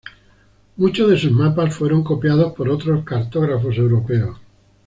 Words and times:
Muchos 0.77 1.11
de 1.11 1.19
sus 1.19 1.31
mapas 1.31 1.75
fueron 1.75 2.03
copiados 2.03 2.53
por 2.53 2.67
otros 2.69 3.05
cartógrafos 3.05 3.77
europeos. 3.77 4.35